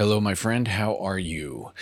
[0.00, 0.66] Hello, my friend.
[0.66, 1.72] How are you?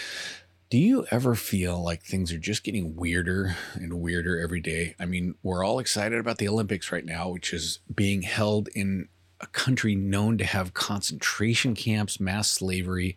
[0.70, 4.96] Do you ever feel like things are just getting weirder and weirder every day?
[4.98, 9.06] I mean, we're all excited about the Olympics right now, which is being held in
[9.40, 13.16] a country known to have concentration camps, mass slavery,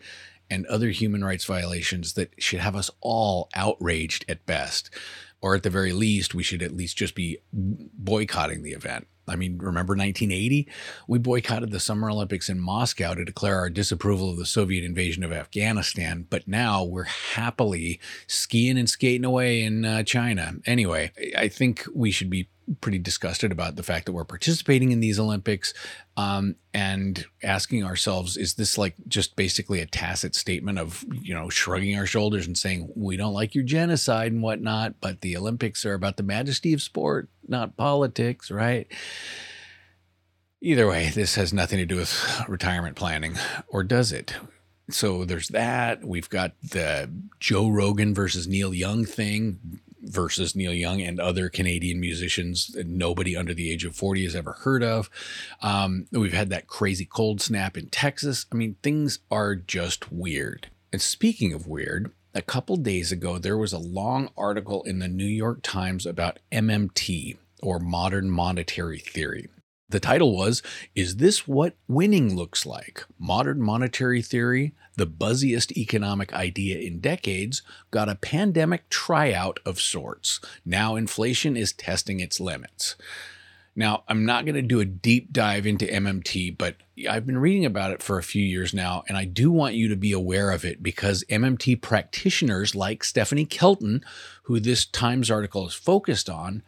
[0.51, 4.91] and other human rights violations that should have us all outraged at best.
[5.41, 9.07] Or at the very least, we should at least just be boycotting the event.
[9.31, 10.67] I mean, remember 1980?
[11.07, 15.23] We boycotted the Summer Olympics in Moscow to declare our disapproval of the Soviet invasion
[15.23, 20.55] of Afghanistan, but now we're happily skiing and skating away in uh, China.
[20.65, 22.49] Anyway, I think we should be
[22.79, 25.73] pretty disgusted about the fact that we're participating in these Olympics
[26.17, 31.49] um, and asking ourselves, is this like just basically a tacit statement of, you know,
[31.49, 35.85] shrugging our shoulders and saying, we don't like your genocide and whatnot, but the Olympics
[35.85, 38.87] are about the majesty of sport, not politics, right?
[40.61, 43.35] Either way, this has nothing to do with retirement planning,
[43.67, 44.35] or does it?
[44.89, 46.03] So there's that.
[46.03, 51.99] We've got the Joe Rogan versus Neil Young thing versus Neil Young and other Canadian
[51.99, 55.09] musicians that nobody under the age of 40 has ever heard of.
[55.61, 58.45] Um, we've had that crazy cold snap in Texas.
[58.51, 60.69] I mean, things are just weird.
[60.91, 65.07] And speaking of weird, a couple days ago, there was a long article in the
[65.07, 69.49] New York Times about MMT or modern monetary theory.
[69.91, 70.63] The title was
[70.95, 73.03] Is This What Winning Looks Like?
[73.19, 77.61] Modern Monetary Theory, the buzziest economic idea in decades,
[77.91, 80.39] got a pandemic tryout of sorts.
[80.63, 82.95] Now inflation is testing its limits.
[83.75, 86.77] Now, I'm not going to do a deep dive into MMT, but
[87.09, 89.89] I've been reading about it for a few years now, and I do want you
[89.89, 94.05] to be aware of it because MMT practitioners like Stephanie Kelton,
[94.43, 96.63] who this Times article is focused on,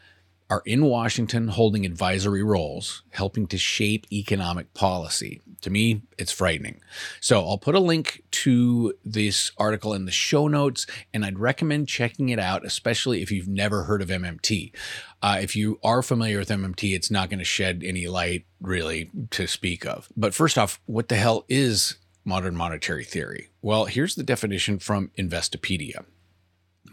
[0.54, 5.42] are in Washington holding advisory roles, helping to shape economic policy.
[5.62, 6.80] To me, it's frightening.
[7.20, 11.88] So I'll put a link to this article in the show notes, and I'd recommend
[11.88, 14.76] checking it out, especially if you've never heard of MMT.
[15.24, 19.10] Uh, if you are familiar with MMT, it's not going to shed any light really
[19.32, 20.08] to speak of.
[20.16, 23.50] But first off, what the hell is modern monetary theory?
[23.64, 26.06] Well, here's the definition from Investopedia.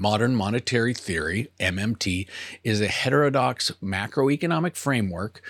[0.00, 2.26] Modern monetary theory, MMT,
[2.64, 5.42] is a heterodox macroeconomic framework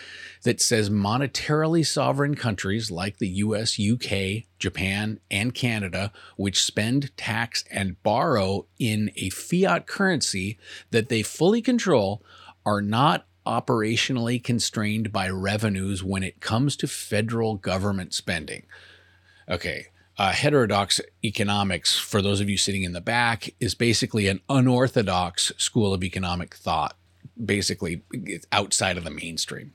[0.42, 7.62] that says monetarily sovereign countries like the US, UK, Japan, and Canada, which spend, tax,
[7.70, 10.58] and borrow in a fiat currency
[10.90, 12.20] that they fully control,
[12.66, 18.66] are not operationally constrained by revenues when it comes to federal government spending.
[19.48, 19.86] Okay,
[20.20, 25.50] uh, heterodox economics, for those of you sitting in the back, is basically an unorthodox
[25.56, 26.94] school of economic thought,
[27.42, 28.02] basically
[28.52, 29.72] outside of the mainstream.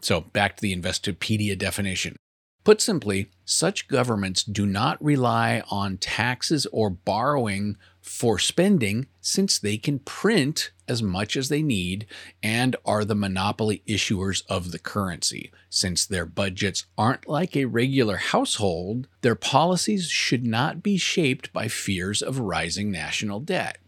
[0.00, 2.16] So back to the Investopedia definition.
[2.64, 9.78] Put simply, such governments do not rely on taxes or borrowing for spending since they
[9.78, 12.04] can print as much as they need
[12.42, 15.52] and are the monopoly issuers of the currency.
[15.70, 21.68] Since their budgets aren't like a regular household, their policies should not be shaped by
[21.68, 23.78] fears of rising national debt.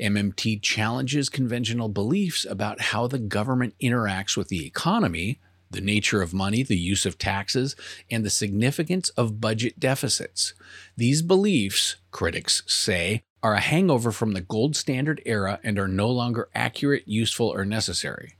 [0.00, 5.38] MMT challenges conventional beliefs about how the government interacts with the economy,
[5.70, 7.76] the nature of money, the use of taxes,
[8.10, 10.54] and the significance of budget deficits.
[10.96, 16.10] These beliefs, critics say, are a hangover from the gold standard era and are no
[16.10, 18.36] longer accurate, useful, or necessary.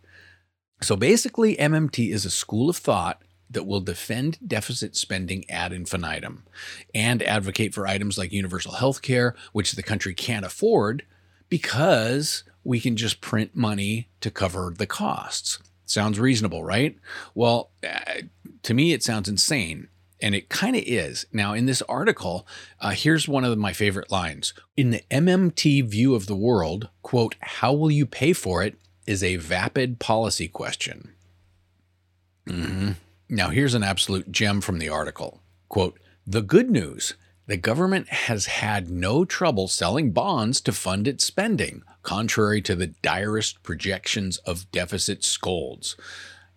[0.83, 6.45] So basically, MMT is a school of thought that will defend deficit spending ad infinitum
[6.95, 11.05] and advocate for items like universal health care, which the country can't afford
[11.49, 15.59] because we can just print money to cover the costs.
[15.85, 16.97] Sounds reasonable, right?
[17.35, 18.23] Well, uh,
[18.63, 19.89] to me, it sounds insane.
[20.23, 21.27] And it kind of is.
[21.33, 22.47] Now, in this article,
[22.81, 24.53] uh, here's one of my favorite lines.
[24.77, 28.77] In the MMT view of the world, quote, how will you pay for it
[29.11, 31.11] is a vapid policy question.
[32.47, 32.93] Mm-hmm.
[33.29, 35.41] Now, here's an absolute gem from the article.
[35.69, 37.15] Quote, the good news
[37.49, 42.87] the government has had no trouble selling bonds to fund its spending, contrary to the
[43.03, 45.97] direst projections of deficit scolds.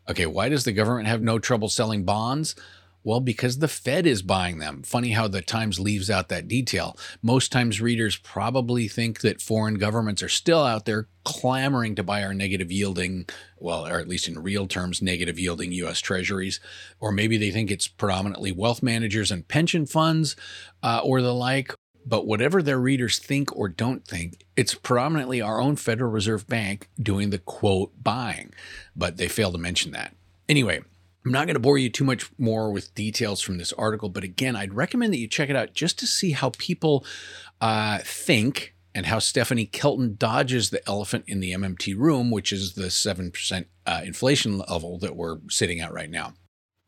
[0.08, 2.56] Okay, why does the government have no trouble selling bonds?
[3.04, 4.82] Well, because the Fed is buying them.
[4.84, 6.98] Funny how the Times leaves out that detail.
[7.22, 12.24] Most times readers probably think that foreign governments are still out there clamoring to buy
[12.24, 13.26] our negative yielding,
[13.60, 16.62] well, or at least in real terms, negative yielding US treasuries.
[17.00, 20.36] Or maybe they think it's predominantly wealth managers and pension funds
[20.82, 21.74] uh, or the like.
[22.06, 26.90] But whatever their readers think or don't think, it's predominantly our own Federal Reserve Bank
[27.02, 28.54] doing the quote buying.
[28.96, 30.14] But they fail to mention that.
[30.50, 30.82] Anyway,
[31.26, 34.24] I'm not going to bore you too much more with details from this article, but
[34.24, 37.06] again, I'd recommend that you check it out just to see how people
[37.62, 42.74] uh, think and how Stephanie Kelton dodges the elephant in the MMT room, which is
[42.74, 46.34] the 7% uh, inflation level that we're sitting at right now.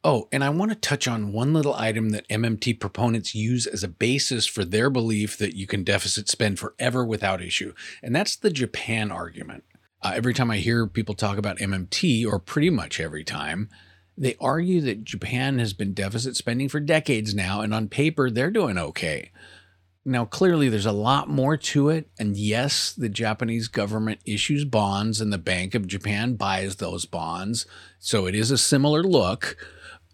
[0.03, 3.83] Oh, and I want to touch on one little item that MMT proponents use as
[3.83, 7.73] a basis for their belief that you can deficit spend forever without issue,
[8.03, 9.63] and that's the Japan argument.
[10.03, 13.67] Uh, every time I hear people talk about MMT, or pretty much every time,
[14.17, 18.51] they argue that Japan has been deficit spending for decades now, and on paper, they're
[18.51, 19.31] doing okay.
[20.07, 22.09] Now, clearly, there's a lot more to it.
[22.19, 27.65] And yes, the Japanese government issues bonds and the Bank of Japan buys those bonds.
[27.97, 29.57] So it is a similar look.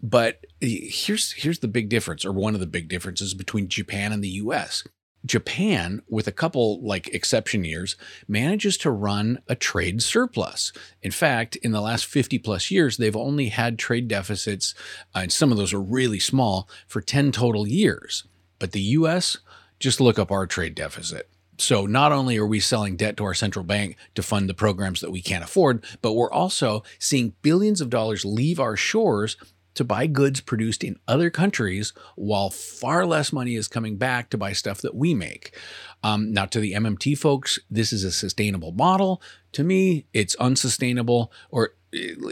[0.02, 4.12] But eh, here's here's the big difference, or one of the big differences between Japan
[4.12, 4.82] and the US.
[5.24, 7.96] Japan, with a couple like exception years,
[8.26, 10.72] manages to run a trade surplus.
[11.00, 14.74] In fact, in the last 50 plus years, they've only had trade deficits,
[15.14, 18.24] uh, and some of those are really small, for 10 total years.
[18.58, 19.38] But the US,
[19.78, 21.28] just look up our trade deficit.
[21.58, 25.00] So not only are we selling debt to our central bank to fund the programs
[25.00, 29.36] that we can't afford, but we're also seeing billions of dollars leave our shores
[29.74, 34.38] to buy goods produced in other countries while far less money is coming back to
[34.38, 35.56] buy stuff that we make.
[36.02, 39.22] Um, now, to the MMT folks, this is a sustainable model.
[39.52, 41.74] To me, it's unsustainable, or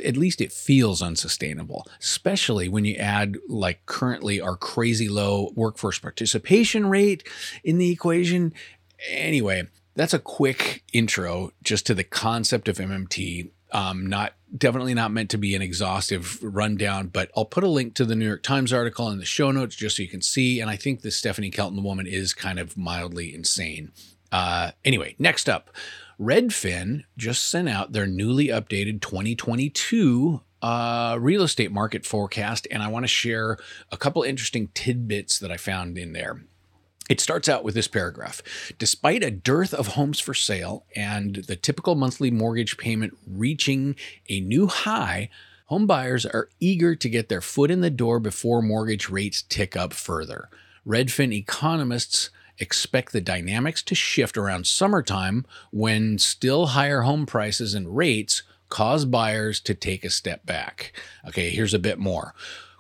[0.05, 5.99] at least it feels unsustainable, especially when you add, like, currently our crazy low workforce
[5.99, 7.27] participation rate
[7.63, 8.55] in the equation.
[9.09, 9.65] Anyway,
[9.95, 15.31] that's a quick intro just to the concept of MMT um, not definitely not meant
[15.31, 18.73] to be an exhaustive rundown, but I'll put a link to the New York Times
[18.73, 20.61] article in the show notes just so you can see.
[20.61, 23.93] And I think this Stephanie Kelton woman is kind of mildly insane.
[24.33, 25.71] Uh, anyway, next up,
[26.21, 32.89] Redfin just sent out their newly updated 2022 uh, real estate market forecast, and I
[32.89, 33.57] want to share
[33.91, 36.43] a couple interesting tidbits that I found in there.
[37.11, 38.41] It starts out with this paragraph
[38.79, 43.97] Despite a dearth of homes for sale and the typical monthly mortgage payment reaching
[44.29, 45.29] a new high,
[45.67, 49.77] home buyers are eager to get their foot in the door before mortgage rates tick
[49.77, 50.49] up further.
[50.87, 52.31] Redfin economists
[52.61, 59.05] expect the dynamics to shift around summertime when still higher home prices and rates cause
[59.05, 60.93] buyers to take a step back.
[61.27, 62.35] Okay, here's a bit more.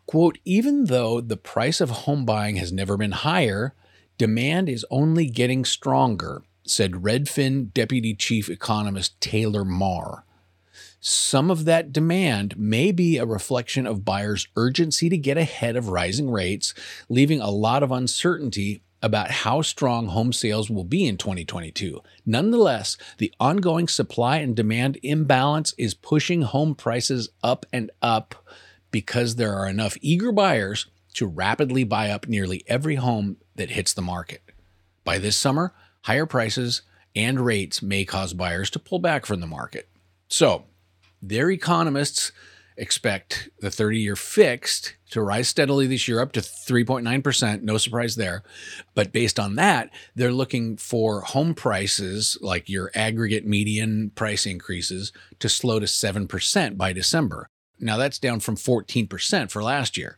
[0.06, 3.75] Quote, even though the price of home buying has never been higher,
[4.20, 10.26] Demand is only getting stronger, said Redfin Deputy Chief Economist Taylor Marr.
[11.00, 15.88] Some of that demand may be a reflection of buyers' urgency to get ahead of
[15.88, 16.75] rising rates,
[17.08, 22.02] leaving a lot of uncertainty about how strong home sales will be in 2022.
[22.26, 28.34] Nonetheless, the ongoing supply and demand imbalance is pushing home prices up and up
[28.90, 33.93] because there are enough eager buyers to rapidly buy up nearly every home that hits
[33.93, 34.43] the market.
[35.05, 36.81] By this summer, higher prices
[37.15, 39.87] and rates may cause buyers to pull back from the market.
[40.29, 40.65] So,
[41.21, 42.33] their economists
[42.79, 47.61] expect the 30 year fixed to rise steadily this year up to 3.9%.
[47.61, 48.43] No surprise there.
[48.95, 55.13] But based on that, they're looking for home prices, like your aggregate median price increases,
[55.41, 57.51] to slow to 7% by December.
[57.81, 60.17] Now that's down from 14% for last year.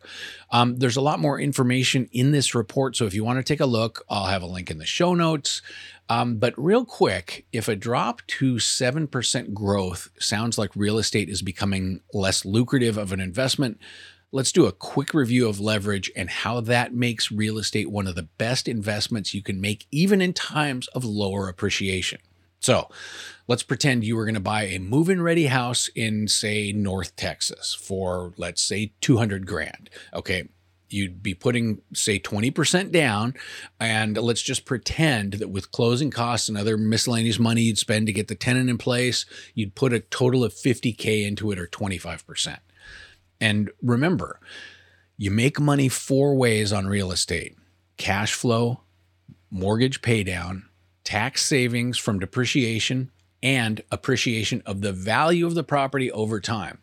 [0.51, 2.97] Um, there's a lot more information in this report.
[2.97, 5.15] So if you want to take a look, I'll have a link in the show
[5.15, 5.63] notes.
[6.09, 11.43] Um, but real quick, if a drop to 7% growth sounds like real estate is
[11.43, 13.79] becoming less lucrative of an investment,
[14.33, 18.15] let's do a quick review of leverage and how that makes real estate one of
[18.15, 22.19] the best investments you can make, even in times of lower appreciation.
[22.63, 22.89] So
[23.49, 27.17] let's pretend you were going to buy a move in ready house in, say, North
[27.17, 29.91] Texas for, let's say, 200 grand.
[30.15, 30.49] Okay.
[30.89, 33.35] You'd be putting, say, 20% down.
[33.81, 38.13] And let's just pretend that with closing costs and other miscellaneous money you'd spend to
[38.13, 42.59] get the tenant in place, you'd put a total of 50K into it or 25%.
[43.41, 44.39] And remember,
[45.17, 47.57] you make money four ways on real estate
[47.97, 48.83] cash flow,
[49.51, 50.65] mortgage paydown,
[51.05, 53.11] tax savings from depreciation,
[53.43, 56.79] and appreciation of the value of the property over time.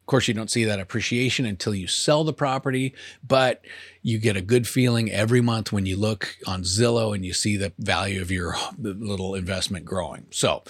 [0.00, 2.94] Of course, you don't see that appreciation until you sell the property,
[3.26, 3.64] but
[4.02, 7.56] you get a good feeling every month when you look on Zillow and you see
[7.56, 10.26] the value of your little investment growing.
[10.30, 10.62] So,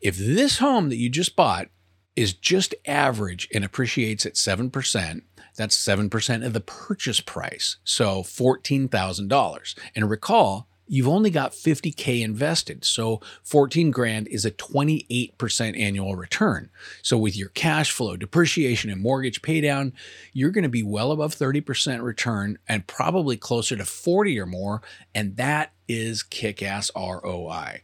[0.00, 1.70] if this home that you just bought
[2.14, 5.22] is just average and appreciates at 7%,
[5.56, 7.78] that's 7% of the purchase price.
[7.84, 9.78] So $14,000.
[9.94, 12.84] And recall, you've only got 50K invested.
[12.84, 16.70] So 14 grand is a 28% annual return.
[17.02, 19.92] So with your cash flow, depreciation, and mortgage paydown,
[20.32, 24.82] you're going to be well above 30% return and probably closer to 40 or more.
[25.14, 27.82] And that is kick ass ROI.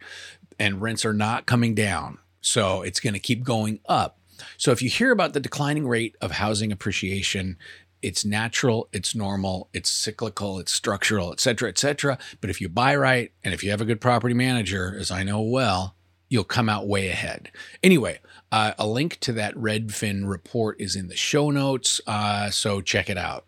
[0.58, 2.18] And rents are not coming down.
[2.40, 4.18] So it's going to keep going up.
[4.56, 7.56] So if you hear about the declining rate of housing appreciation,
[8.04, 12.18] it's natural, it's normal, it's cyclical, it's structural, et cetera, et cetera.
[12.40, 15.22] But if you buy right and if you have a good property manager, as I
[15.22, 15.96] know well,
[16.28, 17.50] you'll come out way ahead.
[17.82, 18.20] Anyway,
[18.52, 23.08] uh, a link to that Redfin report is in the show notes, uh, so check
[23.08, 23.46] it out.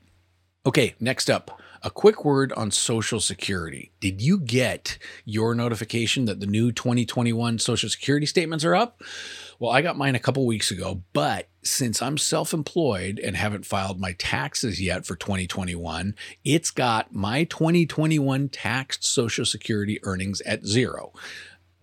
[0.65, 1.61] Okay, next up.
[1.87, 3.93] A quick word on Social Security.
[4.01, 9.03] Did you get your notification that the new 2021 Social Security statements are up?
[9.61, 13.67] Well, I got mine a couple weeks ago, but since I'm self employed and haven't
[13.67, 20.67] filed my taxes yet for 2021, it's got my 2021 taxed Social Security earnings at
[20.67, 21.13] zero.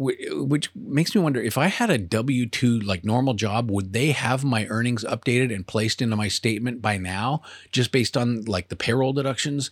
[0.03, 4.11] Which makes me wonder if I had a W 2 like normal job, would they
[4.11, 7.41] have my earnings updated and placed into my statement by now,
[7.71, 9.71] just based on like the payroll deductions?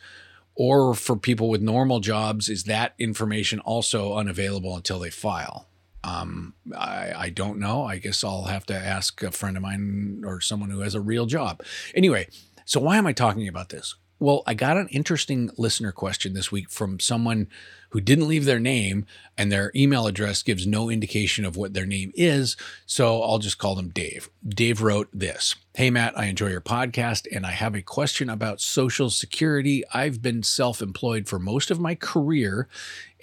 [0.55, 5.67] Or for people with normal jobs, is that information also unavailable until they file?
[6.03, 7.85] Um, I, I don't know.
[7.85, 11.01] I guess I'll have to ask a friend of mine or someone who has a
[11.01, 11.63] real job.
[11.95, 12.27] Anyway,
[12.65, 13.95] so why am I talking about this?
[14.21, 17.47] Well, I got an interesting listener question this week from someone
[17.89, 21.87] who didn't leave their name and their email address gives no indication of what their
[21.87, 22.55] name is.
[22.85, 24.29] So I'll just call them Dave.
[24.47, 28.59] Dave wrote this Hey, Matt, I enjoy your podcast and I have a question about
[28.59, 29.85] Social Security.
[29.93, 32.67] I've been self employed for most of my career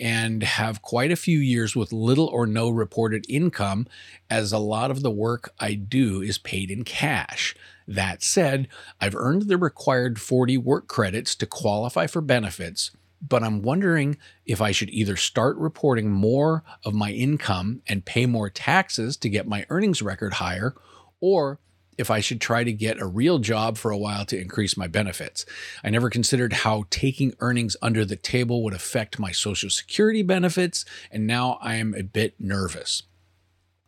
[0.00, 3.87] and have quite a few years with little or no reported income,
[4.31, 7.55] as a lot of the work I do is paid in cash.
[7.87, 8.67] That said,
[8.99, 14.62] I've earned the required 40 work credits to qualify for benefits but I'm wondering if
[14.62, 19.49] I should either start reporting more of my income and pay more taxes to get
[19.49, 20.76] my earnings record higher,
[21.21, 21.59] or
[21.99, 24.87] if I should try to get a real job for a while to increase my
[24.87, 25.45] benefits.
[25.85, 30.85] I never considered how taking earnings under the table would affect my Social Security benefits,
[31.11, 33.02] and now I am a bit nervous.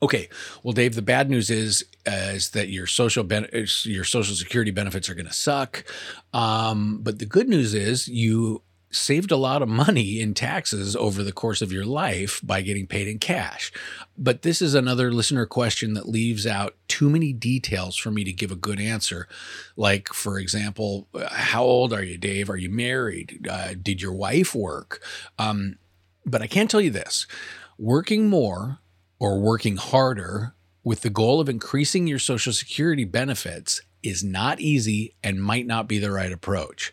[0.02, 0.29] Okay,
[0.62, 3.49] well, Dave, the bad news is uh, is that your social ben-
[3.85, 5.85] your Social Security benefits are going to suck,
[6.33, 11.23] um, but the good news is you saved a lot of money in taxes over
[11.23, 13.73] the course of your life by getting paid in cash.
[14.18, 18.32] But this is another listener question that leaves out too many details for me to
[18.32, 19.28] give a good answer.
[19.76, 22.50] Like, for example, how old are you, Dave?
[22.50, 23.47] Are you married?
[23.49, 25.02] Uh, did your wife work?
[25.38, 25.78] Um,
[26.26, 27.26] but I can tell you this
[27.78, 28.78] working more
[29.18, 35.14] or working harder with the goal of increasing your Social Security benefits is not easy
[35.23, 36.92] and might not be the right approach.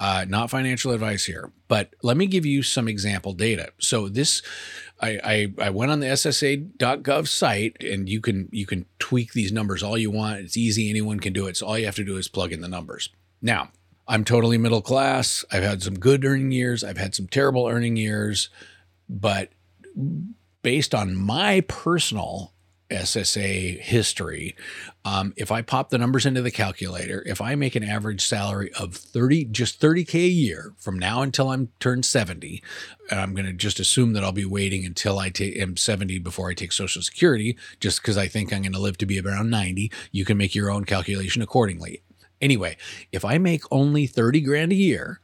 [0.00, 3.72] Uh, not financial advice here, but let me give you some example data.
[3.78, 4.42] So this,
[5.00, 5.18] I,
[5.58, 9.82] I, I went on the SSA.gov site, and you can you can tweak these numbers
[9.82, 10.38] all you want.
[10.38, 11.56] It's easy; anyone can do it.
[11.56, 13.08] So all you have to do is plug in the numbers.
[13.42, 13.70] Now,
[14.06, 15.44] I'm totally middle class.
[15.50, 16.84] I've had some good earning years.
[16.84, 18.50] I've had some terrible earning years,
[19.08, 19.50] but
[20.62, 22.52] based on my personal
[22.90, 24.56] SSA history,
[25.04, 28.72] um, if I pop the numbers into the calculator, if I make an average salary
[28.74, 32.62] of 30, just 30K a year from now until I'm turned 70,
[33.10, 36.18] and I'm going to just assume that I'll be waiting until I take, am 70
[36.18, 39.20] before I take Social Security, just because I think I'm going to live to be
[39.20, 39.92] around 90.
[40.10, 42.02] You can make your own calculation accordingly.
[42.40, 42.76] Anyway,
[43.12, 45.20] if I make only 30 grand a year,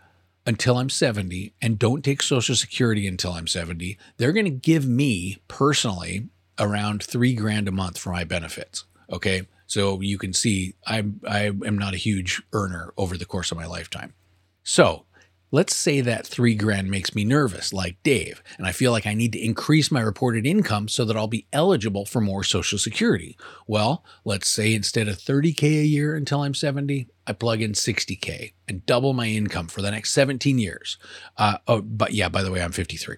[0.46, 4.86] until I'm 70 and don't take Social Security until I'm 70, they're going to give
[4.86, 6.28] me personally
[6.58, 8.84] around three grand a month for my benefits.
[9.10, 9.42] Okay.
[9.66, 13.58] So you can see I'm, I am not a huge earner over the course of
[13.58, 14.14] my lifetime.
[14.62, 15.06] So
[15.50, 19.14] let's say that three grand makes me nervous, like Dave, and I feel like I
[19.14, 23.36] need to increase my reported income so that I'll be eligible for more Social Security.
[23.66, 28.52] Well, let's say instead of 30K a year until I'm 70, I plug in 60K
[28.66, 30.98] and double my income for the next 17 years.
[31.36, 33.16] Uh, oh, but yeah, by the way, I'm 53.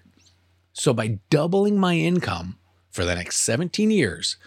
[0.73, 2.59] So by doubling my income,
[2.97, 4.37] for the next 17 years,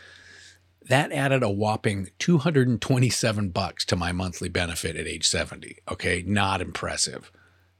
[0.88, 5.76] that added a whopping 227 bucks to my monthly benefit at age 70.
[5.88, 7.30] Okay, not impressive.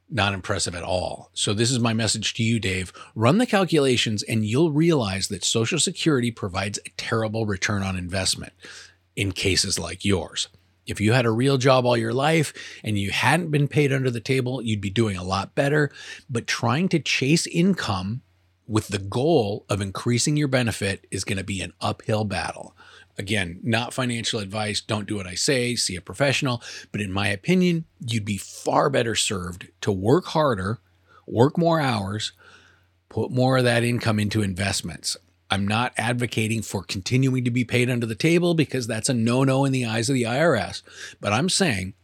[0.09, 1.31] Not impressive at all.
[1.35, 2.93] So, this is my message to you, Dave.
[3.17, 8.53] Run the calculations and you'll realize that Social Security provides a terrible return on investment
[9.17, 10.47] in cases like yours.
[10.87, 12.53] If you had a real job all your life
[12.85, 15.91] and you hadn't been paid under the table, you'd be doing a lot better.
[16.29, 18.23] But trying to chase income
[18.71, 22.77] with the goal of increasing your benefit is going to be an uphill battle.
[23.19, 24.81] Again, not financial advice.
[24.81, 26.63] Don't do what I say, see a professional.
[26.93, 30.79] But in my opinion, you'd be far better served to work harder,
[31.27, 32.31] work more hours,
[33.09, 35.17] put more of that income into investments.
[35.51, 39.43] I'm not advocating for continuing to be paid under the table because that's a no
[39.43, 40.83] no in the eyes of the IRS.
[41.21, 41.95] But I'm saying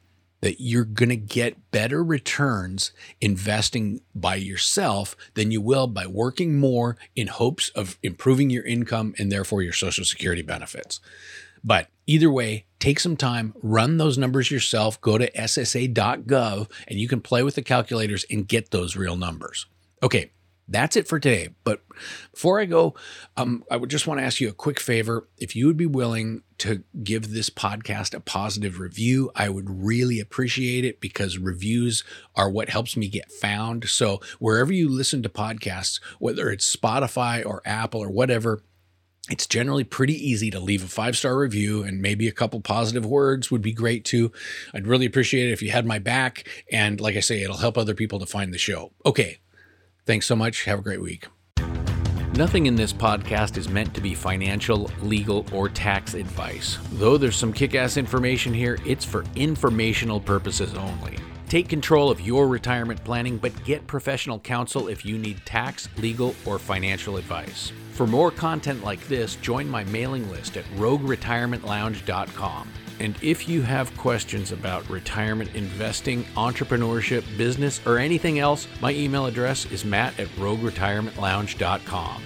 [0.40, 6.58] that you're going to get better returns investing by yourself than you will by working
[6.58, 11.00] more in hopes of improving your income and therefore your Social Security benefits.
[11.64, 17.08] But either way, take some time, run those numbers yourself, go to ssa.gov, and you
[17.08, 19.66] can play with the calculators and get those real numbers.
[20.02, 20.30] Okay,
[20.68, 21.50] that's it for today.
[21.64, 21.82] But
[22.32, 22.94] before I go,
[23.36, 25.28] um, I would just want to ask you a quick favor.
[25.38, 30.18] If you would be willing to give this podcast a positive review, I would really
[30.18, 32.02] appreciate it because reviews
[32.34, 33.88] are what helps me get found.
[33.88, 38.62] So wherever you listen to podcasts, whether it's Spotify or Apple or whatever,
[39.28, 43.04] it's generally pretty easy to leave a five star review and maybe a couple positive
[43.04, 44.30] words would be great too.
[44.72, 46.48] I'd really appreciate it if you had my back.
[46.70, 48.92] And like I say, it'll help other people to find the show.
[49.04, 49.38] Okay,
[50.06, 50.64] Thanks so much.
[50.64, 51.26] Have a great week.
[52.34, 56.78] Nothing in this podcast is meant to be financial, legal, or tax advice.
[56.92, 61.18] Though there's some kick ass information here, it's for informational purposes only.
[61.48, 66.34] Take control of your retirement planning, but get professional counsel if you need tax, legal,
[66.44, 67.72] or financial advice.
[67.92, 72.68] For more content like this, join my mailing list at rogueretirementlounge.com.
[72.98, 79.26] And if you have questions about retirement investing, entrepreneurship, business, or anything else, my email
[79.26, 82.22] address is matt at rogueretirementlounge.com.